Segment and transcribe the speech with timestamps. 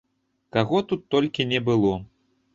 [0.57, 1.95] Каго тут толькі не было!